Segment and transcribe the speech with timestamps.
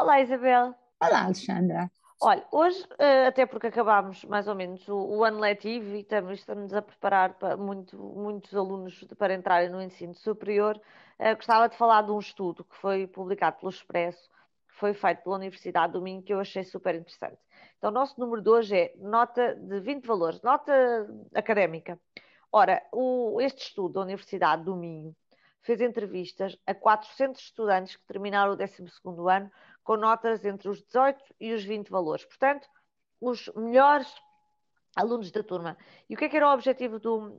[0.00, 0.74] Olá, Isabel.
[0.98, 1.92] Olá, Alexandra.
[2.22, 6.38] Olha, hoje, eh, até porque acabámos mais ou menos o, o ano letivo e estamos,
[6.38, 10.80] estamos a preparar para muito, muitos alunos para entrarem no ensino superior,
[11.18, 14.30] uh, gostava de falar de um estudo que foi publicado pelo Expresso,
[14.68, 17.36] que foi feito pela Universidade do Minho, que eu achei super interessante.
[17.76, 20.72] Então, o nosso número de hoje é nota de 20 valores, nota
[21.34, 22.00] académica.
[22.50, 25.14] Ora, o, este estudo da Universidade do Minho
[25.62, 29.50] fez entrevistas a 400 estudantes que terminaram o 12º ano
[29.82, 32.24] com notas entre os 18 e os 20 valores.
[32.24, 32.68] Portanto,
[33.20, 34.12] os melhores
[34.96, 35.76] alunos da turma.
[36.08, 37.38] E o que é que era o objetivo do,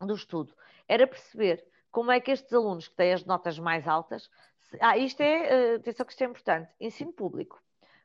[0.00, 0.54] do estudo?
[0.88, 4.30] Era perceber como é que estes alunos que têm as notas mais altas.
[4.80, 7.62] Ah, isto é, uh, atenção que isto é importante, ensino público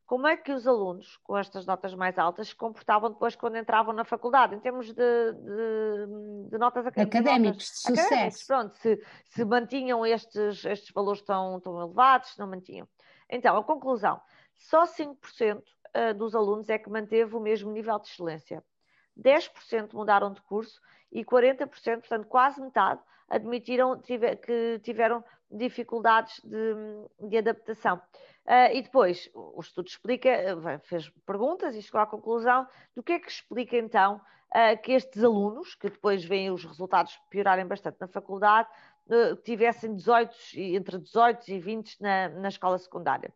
[0.08, 3.94] como é que os alunos com estas notas mais altas se comportavam depois quando entravam
[3.94, 8.02] na faculdade, em termos de, de, de notas académicas, de sucesso.
[8.02, 12.88] Académicos, pronto, se, se mantinham estes, estes valores tão, tão elevados, se não mantinham.
[13.30, 14.22] Então, a conclusão,
[14.56, 15.62] só 5%
[15.94, 18.64] eh, dos alunos é que manteve o mesmo nível de excelência.
[19.18, 20.80] 10% mudaram de curso
[21.12, 21.68] e 40%,
[22.00, 28.02] portanto quase metade, admitiram que tiveram dificuldades de, de adaptação.
[28.46, 30.30] Uh, e depois, o estudo explica,
[30.84, 32.66] fez perguntas e chegou à conclusão
[32.96, 37.20] do que é que explica então uh, que estes alunos, que depois veem os resultados
[37.30, 38.70] piorarem bastante na faculdade,
[39.08, 43.34] uh, tivessem 18, entre 18 e 20 na, na escola secundária.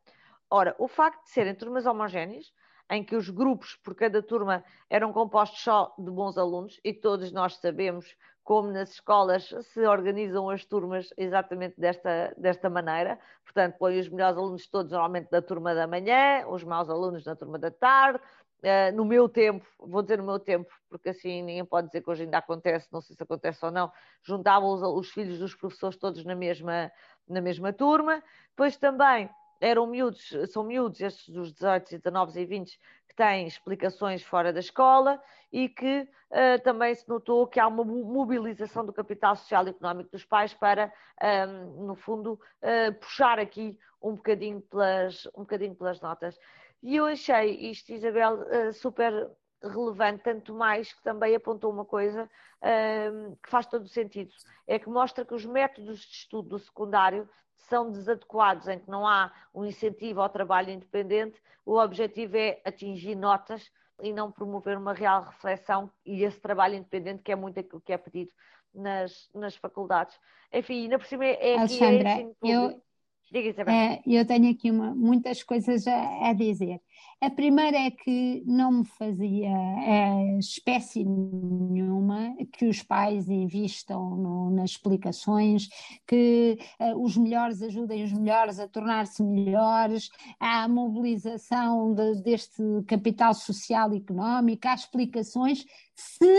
[0.50, 2.54] Ora, o facto de serem turmas homogéneas,
[2.92, 7.32] em que os grupos por cada turma eram compostos só de bons alunos, e todos
[7.32, 13.18] nós sabemos como nas escolas se organizam as turmas exatamente desta, desta maneira.
[13.46, 17.36] Portanto, põe os melhores alunos todos normalmente na turma da manhã, os maus alunos na
[17.36, 18.20] turma da tarde.
[18.60, 22.10] Uh, no meu tempo, vou dizer no meu tempo, porque assim ninguém pode dizer que
[22.12, 25.98] hoje ainda acontece, não sei se acontece ou não, juntavam os, os filhos dos professores
[25.98, 26.92] todos na mesma,
[27.28, 28.22] na mesma turma.
[28.50, 29.30] Depois também
[29.62, 34.60] eram miúdos, são miúdos, estes dos 18, 19 e 20, que têm explicações fora da
[34.60, 39.70] escola e que uh, também se notou que há uma mobilização do capital social e
[39.70, 40.92] económico dos pais para,
[41.22, 46.40] um, ehm, no fundo, uh, puxar aqui um bocadinho, pelas, um bocadinho pelas notas.
[46.82, 49.30] E eu achei isto, Isabel, uh, super
[49.64, 52.30] relevante, tanto mais que também apontou uma coisa
[52.62, 54.32] ehm, que faz todo o sentido,
[54.68, 57.30] é que mostra que os métodos de estudo do secundário
[57.70, 63.16] são desadequados, em que não há um incentivo ao trabalho independente, o objetivo é atingir
[63.16, 67.82] notas e não promover uma real reflexão e esse trabalho independente que é muito aquilo
[67.82, 68.32] que é pedido
[68.74, 70.20] nas, nas faculdades.
[70.52, 72.82] Enfim, ainda por cima é, é Alexandra, é eu,
[73.32, 73.64] Diga.
[73.72, 76.82] É, eu tenho aqui uma, muitas coisas a, a, dizer.
[77.22, 84.52] A primeira é que não me fazia é, espécie nenhuma que os pais invistam no,
[84.52, 85.70] nas explicações,
[86.06, 93.34] que é, os melhores ajudem os melhores a tornar-se melhores, à mobilização de, deste capital
[93.34, 95.64] social e económico, há explicações,
[95.96, 96.36] se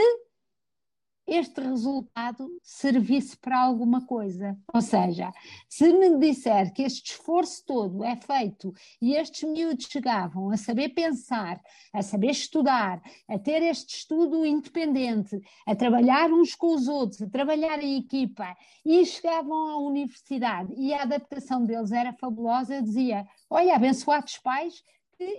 [1.27, 4.56] este resultado servisse para alguma coisa.
[4.72, 5.33] Ou seja,
[5.69, 10.91] se me disser que este esforço todo é feito e estes miúdos chegavam a saber
[10.91, 11.60] pensar,
[11.93, 17.28] a saber estudar, a ter este estudo independente, a trabalhar uns com os outros, a
[17.28, 23.27] trabalhar em equipa e chegavam à universidade e a adaptação deles era fabulosa, eu dizia:
[23.49, 24.83] olha, abençoados pais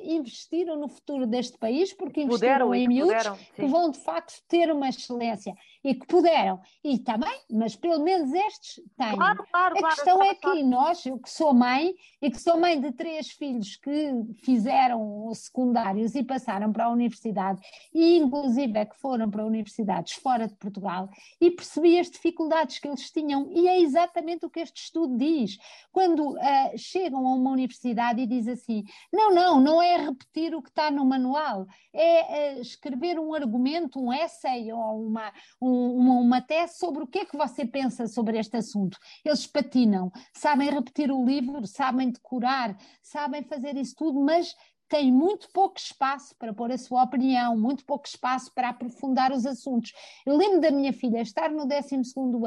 [0.03, 4.71] investiram no futuro deste país, porque investiram puderam, em miúdos que vão de facto ter
[4.71, 6.59] uma excelência e que puderam.
[6.83, 9.15] E também, mas pelo menos estes têm.
[9.15, 12.59] Claro, claro, a questão claro, é que nós, eu que sou mãe e que sou
[12.59, 14.13] mãe de três filhos que
[14.43, 17.59] fizeram os secundários e passaram para a universidade,
[17.93, 22.87] e inclusive é que foram para universidades fora de Portugal, e percebi as dificuldades que
[22.87, 25.57] eles tinham, e é exatamente o que este estudo diz.
[25.91, 26.37] Quando uh,
[26.77, 30.89] chegam a uma universidade e diz assim: não, não, não é repetir o que está
[30.91, 35.31] no manual, é uh, escrever um argumento, um essay ou uma,
[35.61, 38.97] um uma, uma tese sobre o que é que você pensa sobre este assunto.
[39.23, 44.53] Eles patinam, sabem repetir o livro, sabem decorar, sabem fazer isso tudo, mas
[44.93, 49.43] têm muito pouco espaço para pôr a sua opinião, muito pouco espaço para aprofundar os
[49.43, 49.91] assuntos.
[50.23, 51.95] Eu lembro da minha filha estar no 12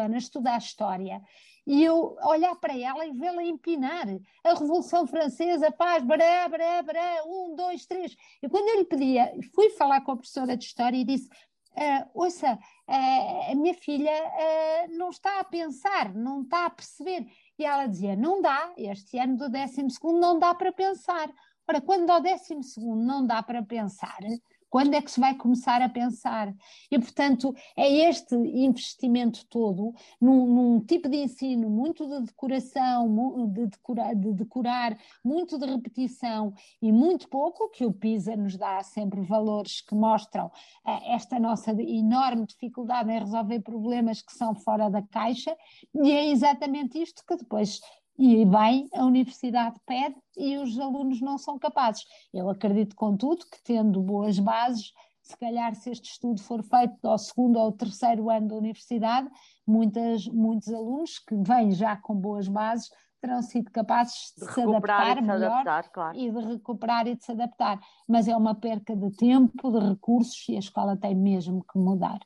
[0.01, 1.21] ano a estudar História
[1.67, 4.07] e eu olhar para ela e vê-la empinar
[4.45, 8.17] a Revolução Francesa, paz, bará, bará, bará, um, dois, três.
[8.41, 11.29] E quando eu lhe pedia, fui falar com a professora de História e disse:
[11.77, 17.27] Uh, ouça, uh, a minha filha uh, não está a pensar, não está a perceber.
[17.59, 21.29] E ela dizia: não dá, este ano do 12 não dá para pensar.
[21.69, 22.55] Ora, quando ao 12
[22.97, 24.19] não dá para pensar,
[24.69, 26.53] Quando é que se vai começar a pensar?
[26.91, 33.67] E, portanto, é este investimento todo num, num tipo de ensino muito de decoração, de
[33.67, 36.53] decorar, de decorar, muito de repetição
[36.83, 41.71] e muito pouco, que o PISA nos dá sempre valores que mostram uh, esta nossa
[41.71, 45.57] enorme dificuldade em resolver problemas que são fora da caixa,
[45.95, 47.81] e é exatamente isto que depois
[48.19, 52.05] e bem a universidade pede e os alunos não são capazes.
[52.33, 54.93] Eu acredito, contudo, que tendo boas bases,
[55.23, 59.29] se calhar se este estudo for feito ao segundo ou terceiro ano da universidade,
[59.67, 62.91] muitas, muitos alunos que vêm já com boas bases
[63.21, 66.17] terão sido capazes de, de se adaptar melhor adaptar, claro.
[66.17, 67.81] e de recuperar e de se adaptar.
[68.09, 72.21] Mas é uma perca de tempo, de recursos e a escola tem mesmo que mudar.